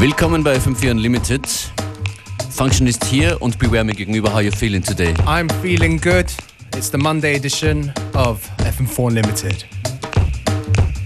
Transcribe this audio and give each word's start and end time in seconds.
Willkommen 0.00 0.44
bei 0.44 0.56
FM4 0.56 0.92
Unlimited. 0.92 1.42
Function 2.50 2.86
ist 2.86 3.04
hier 3.04 3.42
und 3.42 3.58
Beware 3.58 3.82
Me 3.82 3.92
gegenüber. 3.92 4.32
How 4.32 4.40
you 4.40 4.52
feeling 4.52 4.80
today? 4.80 5.12
I'm 5.26 5.50
feeling 5.60 6.00
good. 6.00 6.26
It's 6.76 6.88
the 6.88 6.96
Monday 6.96 7.34
edition 7.34 7.92
of 8.14 8.38
FM4 8.60 9.00
Unlimited. 9.00 9.66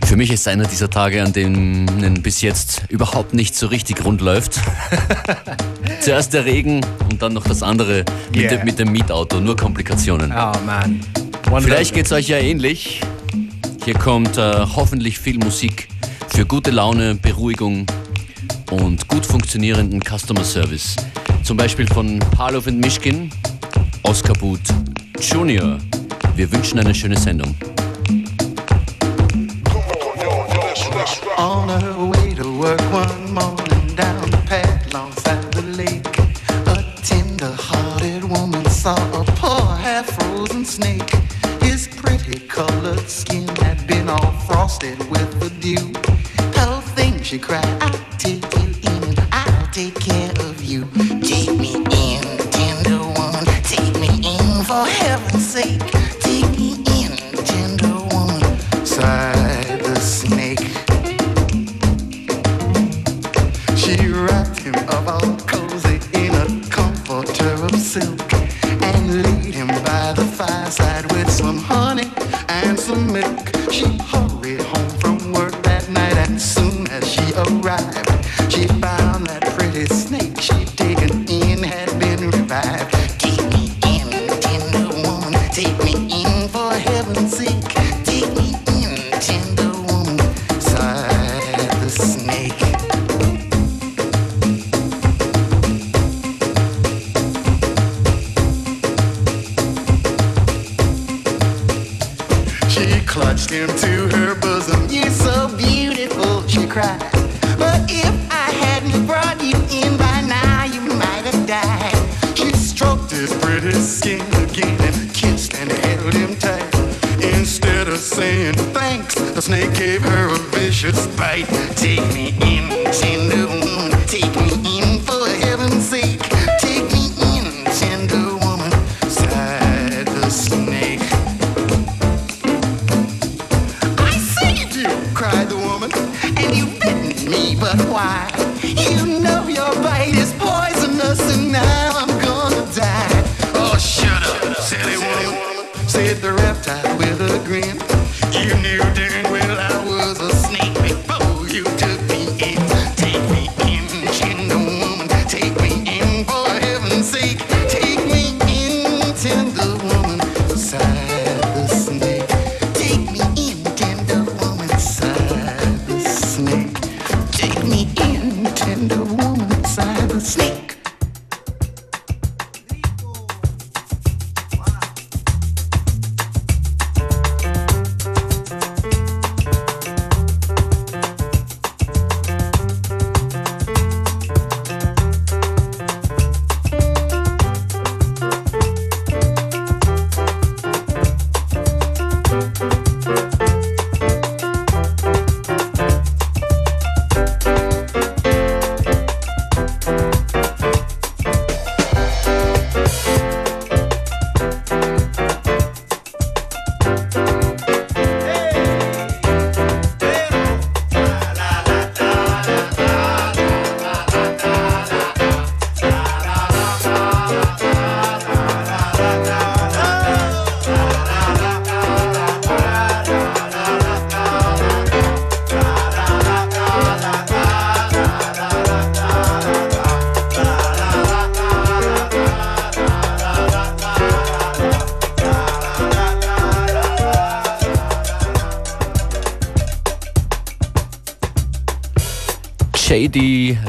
Für 0.04 0.16
mich 0.16 0.30
ist 0.30 0.46
einer 0.46 0.66
dieser 0.66 0.90
Tage, 0.90 1.22
an 1.22 1.32
denen 1.32 2.22
bis 2.22 2.42
jetzt 2.42 2.82
überhaupt 2.90 3.32
nicht 3.32 3.54
so 3.54 3.68
richtig 3.68 4.04
rund 4.04 4.20
läuft. 4.20 4.60
Zuerst 6.02 6.34
der 6.34 6.44
Regen 6.44 6.84
und 7.10 7.22
dann 7.22 7.32
noch 7.32 7.44
das 7.44 7.62
andere 7.62 8.04
mit, 8.30 8.42
yeah. 8.42 8.56
dem, 8.56 8.64
mit 8.66 8.78
dem 8.78 8.92
Mietauto. 8.92 9.40
Nur 9.40 9.56
Komplikationen. 9.56 10.30
Oh 10.32 10.52
man. 10.66 11.00
One 11.50 11.62
Vielleicht 11.62 11.94
geht 11.94 12.04
es 12.04 12.12
euch 12.12 12.28
ja 12.28 12.36
ähnlich. 12.36 13.00
Hier 13.86 13.94
kommt 13.94 14.36
äh, 14.36 14.66
hoffentlich 14.76 15.18
viel 15.18 15.38
Musik 15.38 15.88
für 16.28 16.44
gute 16.44 16.70
Laune, 16.70 17.14
Beruhigung 17.14 17.86
und 18.72 19.06
gut 19.08 19.26
funktionierenden 19.26 20.00
Customer 20.00 20.44
Service. 20.44 20.96
Zum 21.42 21.56
Beispiel 21.56 21.86
von 21.86 22.18
Palov 22.18 22.66
und 22.66 22.78
Mischkin, 22.78 23.30
Oscar 24.02 24.32
Boot 24.34 24.60
Junior. 25.20 25.78
Wir 26.36 26.50
wünschen 26.50 26.78
eine 26.78 26.94
schöne 26.94 27.18
Sendung. 27.18 27.54
On 31.36 31.68
her 31.68 31.96
way 31.96 32.34
to 32.34 32.44
work 32.58 32.80
one 32.92 33.21
bad. 82.52 82.91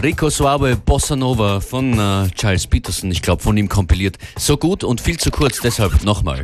Rico 0.03 0.29
Suave 0.29 0.75
Bossa 0.75 1.15
Nova 1.15 1.61
von 1.61 1.97
äh, 1.97 2.29
Charles 2.35 2.67
Peterson, 2.67 3.09
ich 3.09 3.21
glaube 3.21 3.41
von 3.41 3.55
ihm 3.55 3.69
kompiliert. 3.69 4.17
So 4.37 4.57
gut 4.57 4.83
und 4.83 4.99
viel 4.99 5.17
zu 5.17 5.31
kurz, 5.31 5.61
deshalb 5.61 6.03
nochmal. 6.03 6.43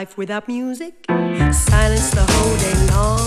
Life 0.00 0.16
without 0.16 0.48
music? 0.48 0.94
Silence 1.52 2.08
the 2.18 2.24
whole 2.32 2.56
day 2.64 2.76
long. 2.94 3.20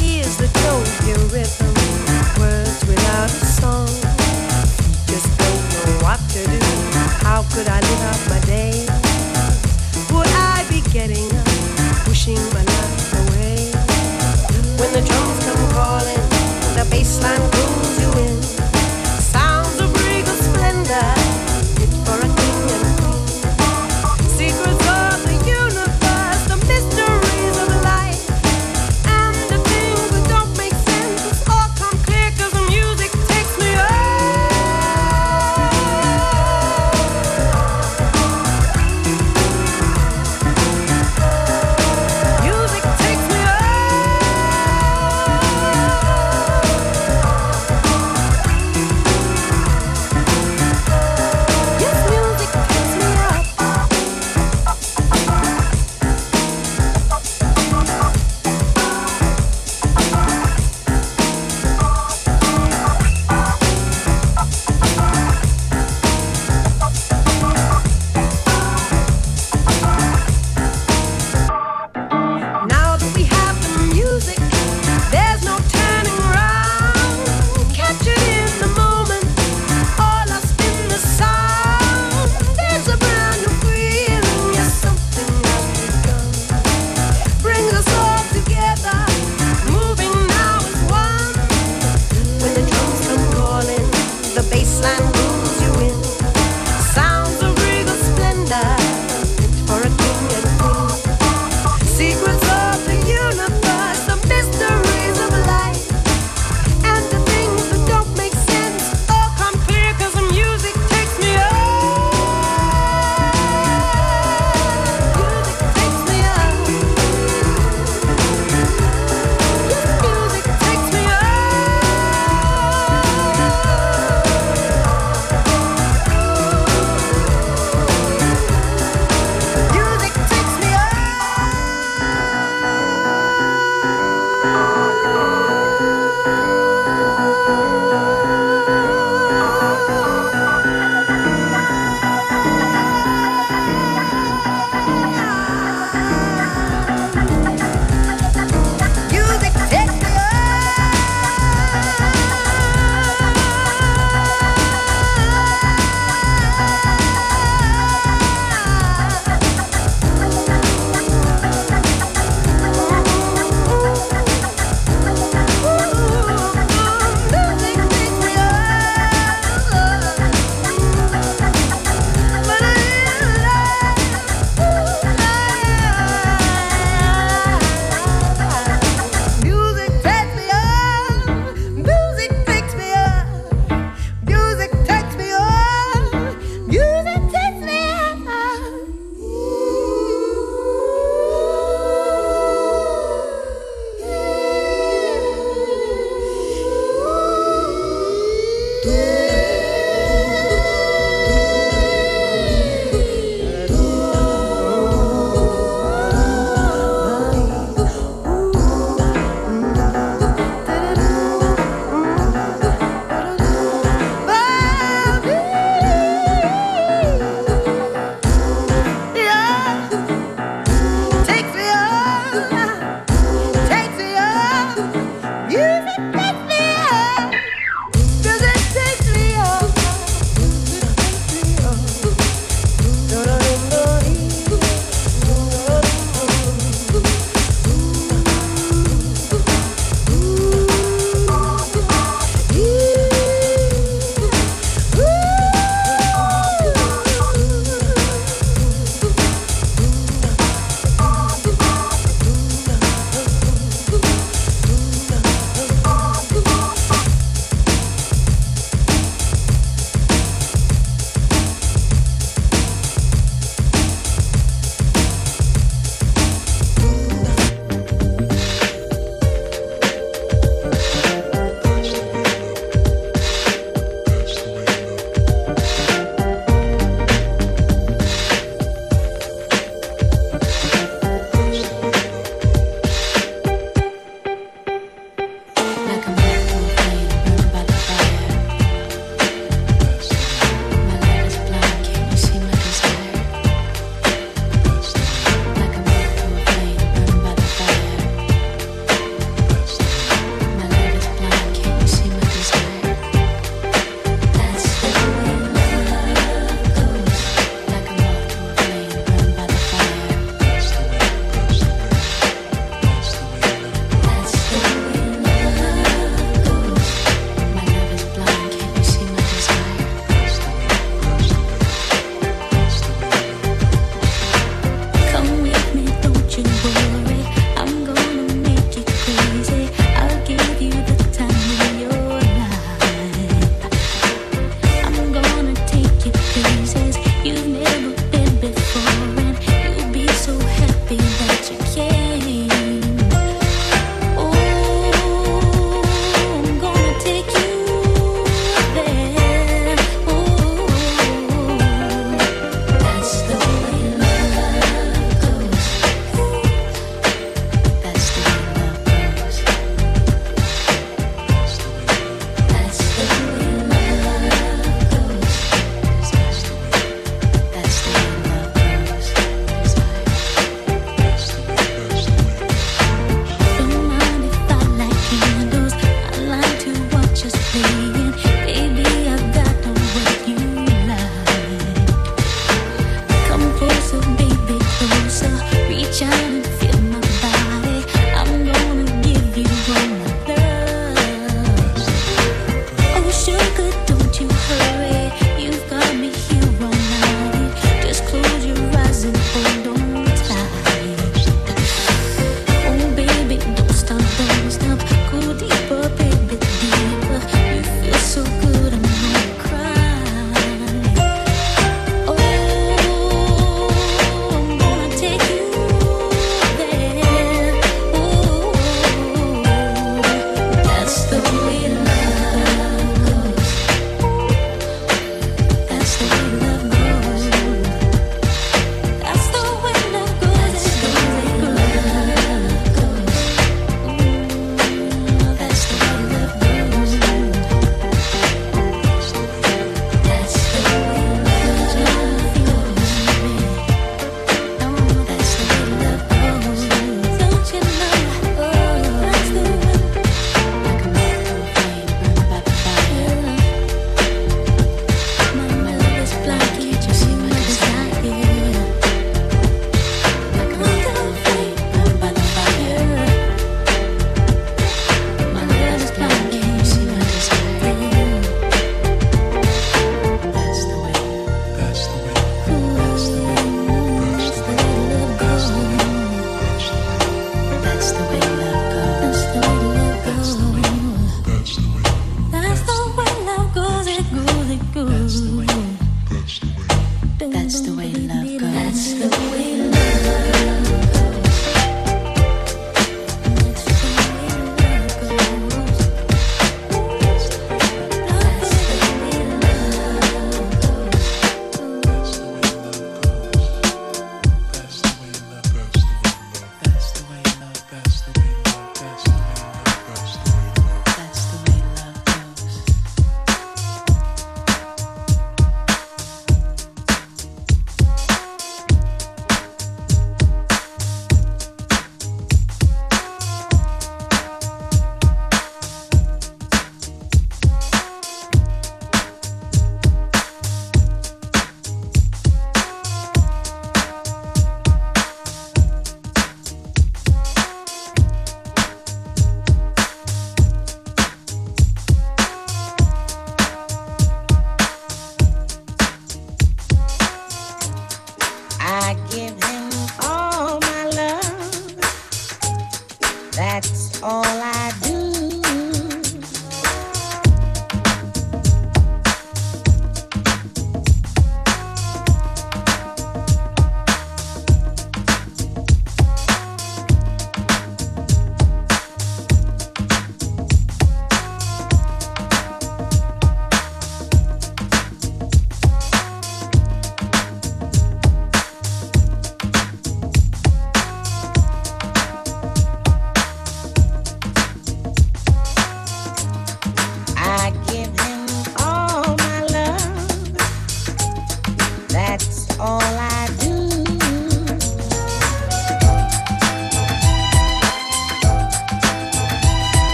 Ears 0.00 0.34
that 0.40 0.52
don't 0.64 0.88
hear 1.04 1.20
rhythm. 1.34 1.74
Words 2.40 2.80
without 2.88 3.28
a 3.28 3.44
song. 3.60 3.92
Just 5.12 5.28
don't 5.42 5.62
know 5.72 5.90
what 6.04 6.20
to 6.34 6.40
do. 6.54 6.62
How 7.26 7.40
could 7.52 7.68
I 7.68 7.80
live 7.88 8.02
out 8.10 8.22
my 8.32 8.40
day? 8.56 8.72
Would 10.12 10.32
I 10.52 10.64
be 10.72 10.80
getting 10.96 11.28
up, 11.36 12.08
wishing 12.08 12.42
my 12.56 12.64
life 12.76 13.12
away? 13.22 13.58
When 14.80 14.90
the 14.96 15.02
drums 15.08 15.38
come 15.44 15.64
calling, 15.76 16.24
the 16.76 16.84
bass 16.90 17.20
line 17.22 17.44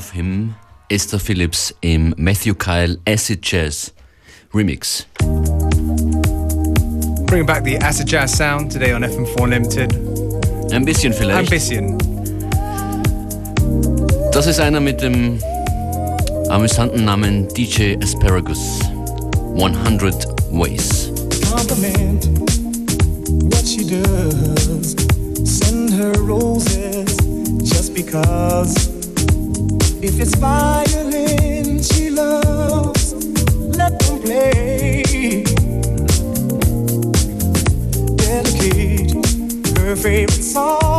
I 0.00 0.02
Love 0.02 0.12
Him, 0.14 0.54
Esther 0.88 1.18
Phillips 1.18 1.74
im 1.82 2.14
Matthew 2.16 2.54
Kyle 2.54 2.96
Acid 3.06 3.40
Jazz 3.42 3.92
Remix. 4.50 5.04
Bringing 7.26 7.44
back 7.44 7.64
the 7.64 7.76
acid 7.82 8.06
jazz 8.08 8.34
sound 8.34 8.72
today 8.72 8.94
on 8.94 9.02
FM4 9.02 9.42
Unlimited. 9.42 9.92
Ein 10.72 10.86
bisschen 10.86 11.12
vielleicht. 11.12 11.38
Ein 11.38 11.46
bisschen. 11.50 11.98
Das 14.32 14.46
ist 14.46 14.58
einer 14.58 14.80
mit 14.80 15.02
dem 15.02 15.38
amüsanten 16.48 17.04
Namen 17.04 17.46
DJ 17.48 17.96
Asparagus. 18.02 18.80
100 19.58 20.26
Ways. 20.50 21.12
compliment 21.44 22.26
what 23.52 23.66
she 23.66 23.84
does. 23.84 24.96
Send 25.44 25.92
her 25.92 26.12
roses 26.22 27.14
just 27.62 27.94
because. 27.94 28.89
If 30.02 30.18
it's 30.18 30.34
violin 30.36 31.82
she 31.82 32.08
loves, 32.08 33.12
let 33.76 33.98
them 34.00 34.20
play. 34.22 35.42
Dedicate 38.16 39.12
her 39.76 39.94
favorite 39.94 40.42
song 40.42 40.89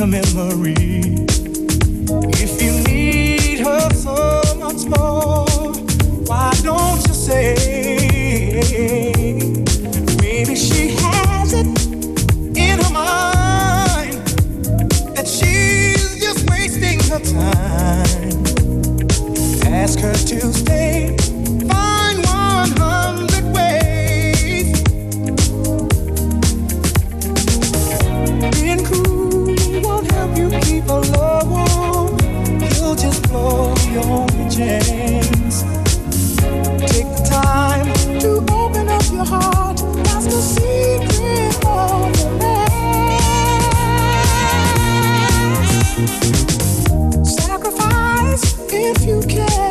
her 0.00 0.06
memory. 0.06 0.74
If 2.32 2.62
you 2.62 2.72
need 2.84 3.60
her 3.60 3.90
so 3.92 4.40
much 4.58 4.86
more, 4.86 5.46
why 6.24 6.52
don't 6.62 7.06
you 7.06 7.12
say? 7.12 7.54
Maybe 10.22 10.56
she 10.56 10.88
has 10.96 11.52
it 11.52 11.66
in 12.56 12.78
her 12.78 12.90
mind 12.90 14.26
that 15.14 15.28
she's 15.28 16.18
just 16.18 16.48
wasting 16.48 16.98
her 17.10 17.20
time. 17.20 18.44
Ask 19.66 19.98
her 20.00 20.14
to 20.14 20.52
stay. 20.54 21.19
If 48.92 49.06
you 49.06 49.20
can. 49.22 49.69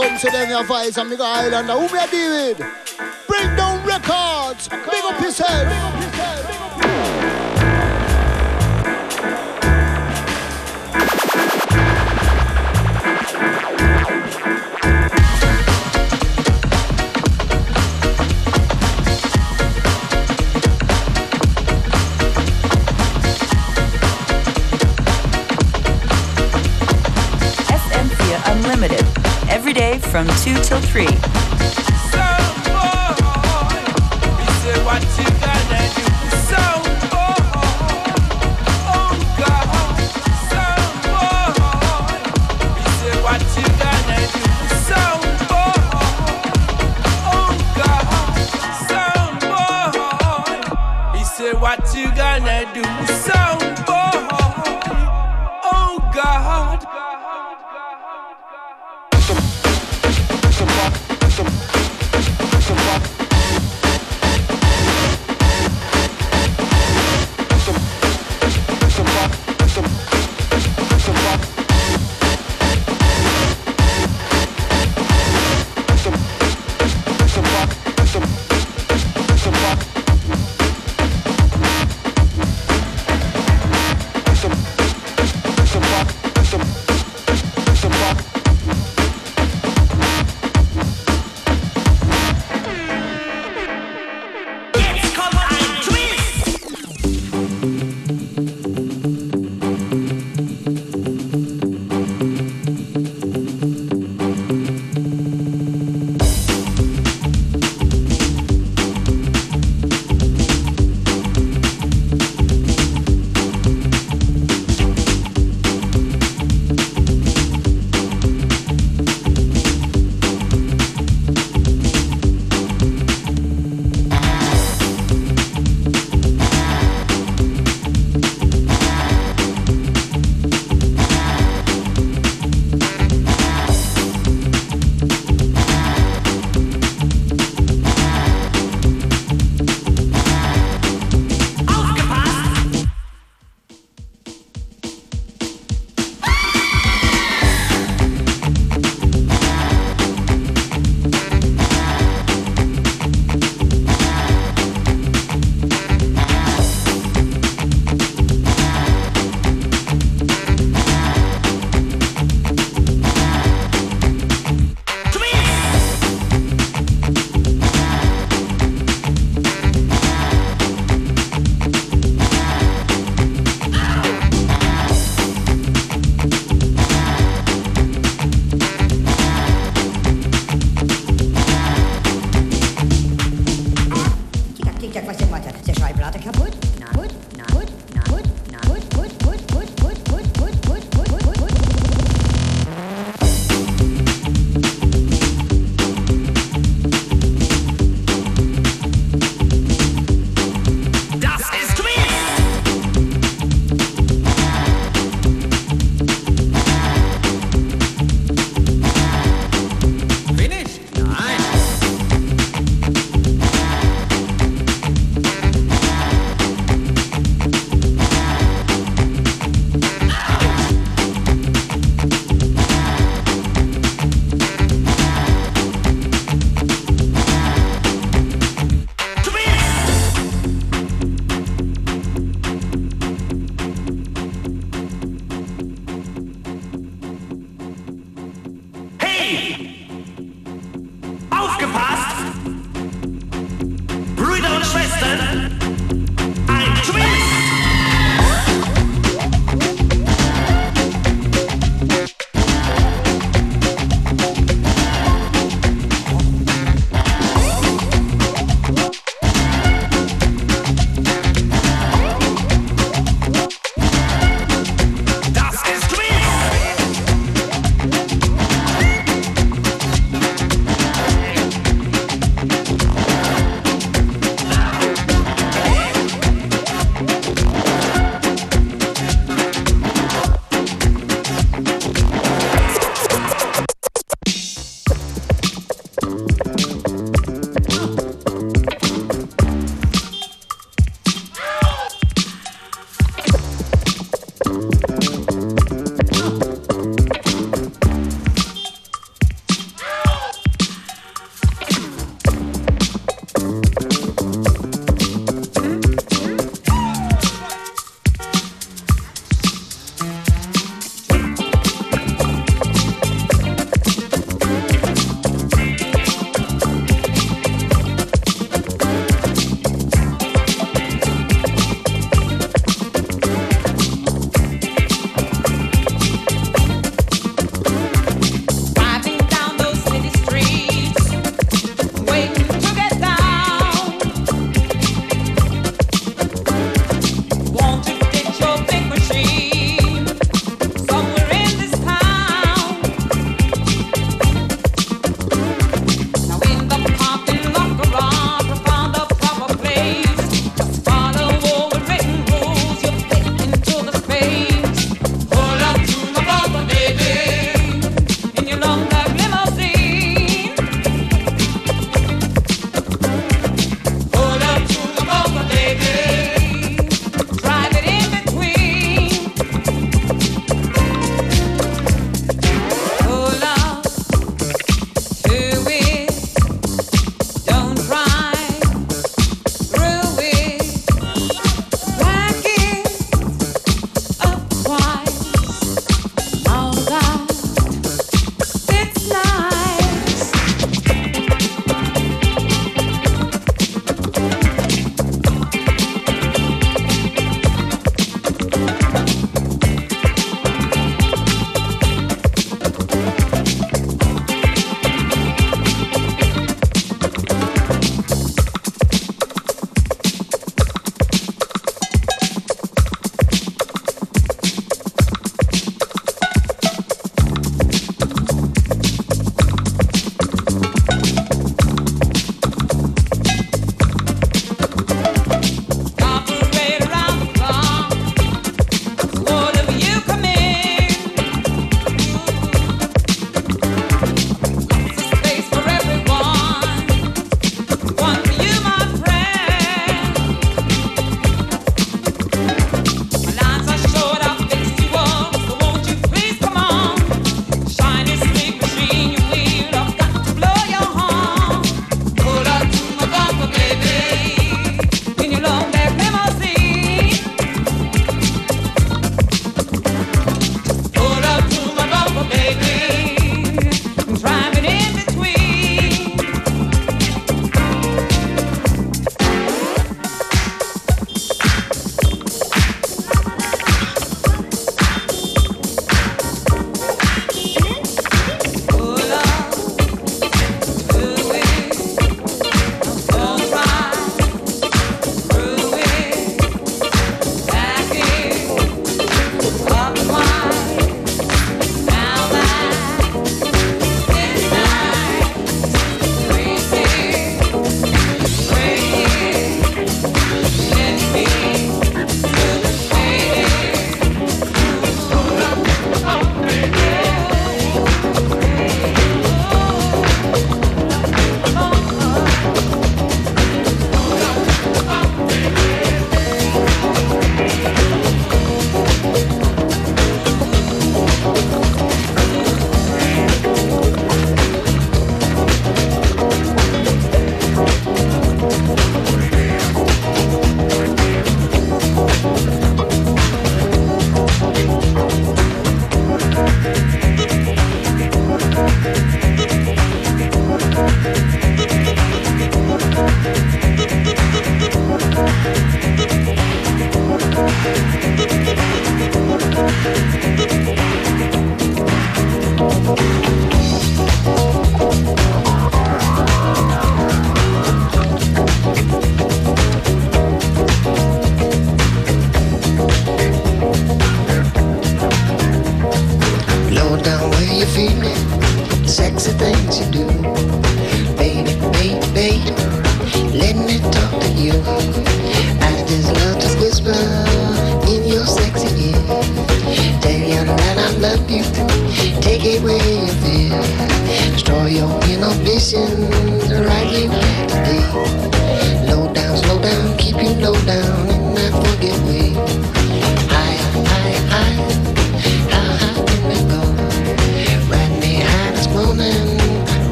Comes 0.00 0.20
to 0.20 0.30
them, 0.30 0.48
your 0.48 0.64
and 0.96 1.10
Mega 1.10 1.24
Islander, 1.24 1.72
who 1.72 1.88
me 1.88 1.98
a 1.98 2.06
with? 2.30 2.58
Bring 3.26 3.56
down 3.56 3.84
records. 3.84 4.68
Big 4.68 5.04
up 5.04 5.20
yourself. 5.20 5.97
From 30.18 30.26
2 30.38 30.54
till 30.64 30.80
3. 30.80 31.06
What 51.60 51.94
you 51.94 52.06
gonna 52.14 52.64
do, 52.72 52.82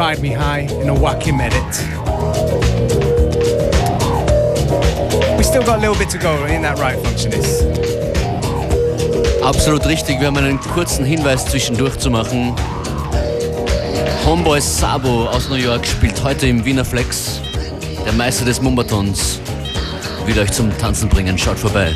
Ride 0.00 0.22
Me 0.22 0.30
High 0.30 0.66
in 0.80 0.88
a 0.88 0.94
wacky 0.94 1.30
minute. 1.30 1.76
We 5.36 5.44
still 5.44 5.62
got 5.62 5.76
a 5.76 5.80
little 5.80 5.94
bit 5.94 6.08
to 6.08 6.18
go 6.18 6.46
in 6.46 6.62
that 6.62 6.78
right 6.78 6.98
function. 7.04 7.32
Absolut 9.44 9.84
richtig, 9.84 10.18
wir 10.18 10.28
haben 10.28 10.38
einen 10.38 10.58
kurzen 10.58 11.04
Hinweis 11.04 11.44
zwischendurch 11.44 11.98
zu 11.98 12.10
machen. 12.10 12.54
Homeboy 14.24 14.62
Sabo 14.62 15.26
aus 15.26 15.50
New 15.50 15.56
York 15.56 15.86
spielt 15.86 16.24
heute 16.24 16.46
im 16.46 16.64
Wiener 16.64 16.86
Flex, 16.86 17.42
der 18.06 18.14
Meister 18.14 18.46
des 18.46 18.62
Mumbatons, 18.62 19.38
will 20.24 20.38
euch 20.38 20.50
zum 20.50 20.74
Tanzen 20.78 21.10
bringen. 21.10 21.36
Schaut 21.36 21.58
vorbei. 21.58 21.92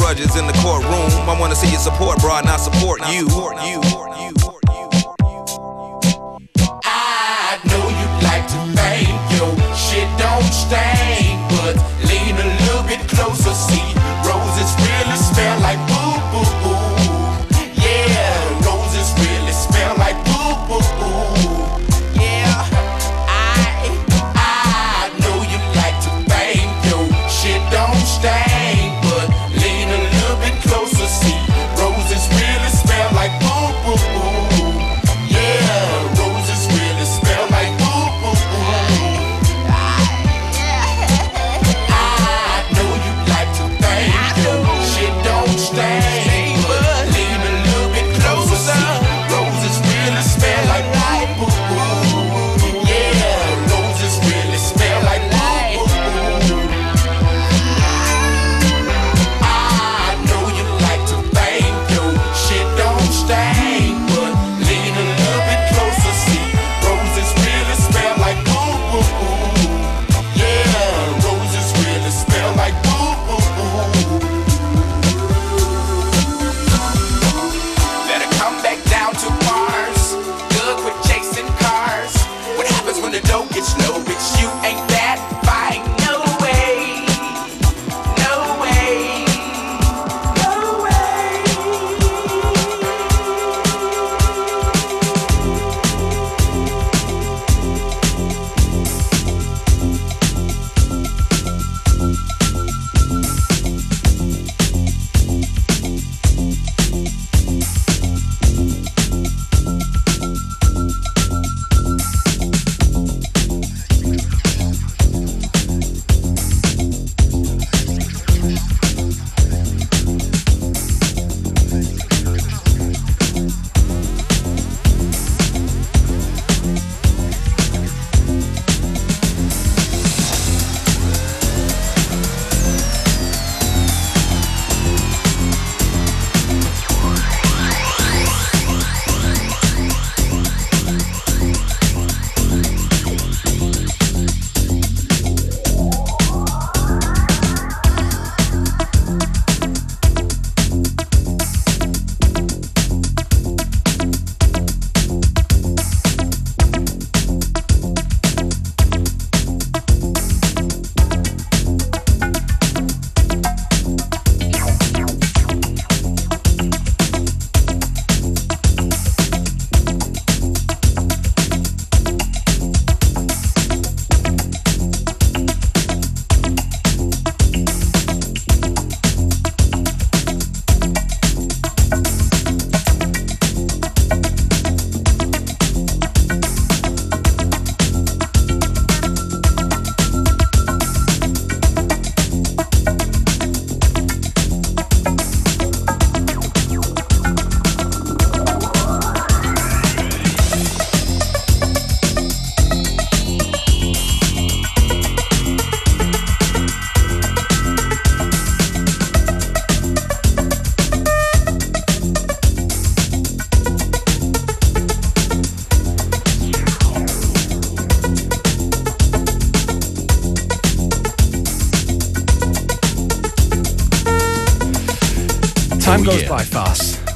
grudges 0.00 0.34
in 0.36 0.46
the 0.46 0.52
courtroom. 0.64 1.12
I 1.28 1.36
wanna 1.38 1.54
see 1.54 1.70
your 1.70 1.78
support, 1.78 2.18
bro, 2.20 2.40
not 2.40 2.56
support 2.60 3.00
you. 3.12 3.28
you. 3.64 3.99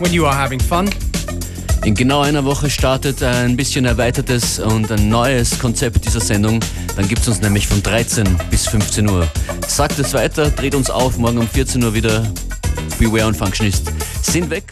When 0.05 0.13
you 0.13 0.27
are 0.27 0.37
having 0.37 0.61
fun. 0.61 0.89
In 1.85 1.95
genau 1.95 2.21
einer 2.21 2.45
Woche 2.45 2.69
startet 2.69 3.23
ein 3.23 3.57
bisschen 3.57 3.85
erweitertes 3.85 4.59
und 4.59 4.91
ein 4.91 5.09
neues 5.09 5.59
Konzept 5.59 6.05
dieser 6.05 6.21
Sendung. 6.21 6.61
Dann 6.97 7.09
gibt 7.09 7.23
es 7.23 7.29
uns 7.29 7.41
nämlich 7.41 7.67
von 7.67 7.83
13 7.83 8.27
bis 8.51 8.67
15 8.69 9.09
Uhr. 9.09 9.27
Sagt 9.67 9.99
es 9.99 10.13
weiter, 10.13 10.51
dreht 10.51 10.75
uns 10.75 10.91
auf, 10.91 11.17
morgen 11.19 11.39
um 11.39 11.49
14 11.49 11.83
Uhr 11.83 11.95
wieder. 11.95 12.27
Beware 12.99 13.27
und 13.27 13.37
Functionist 13.37 13.93
sind 14.23 14.51
weg. 14.51 14.65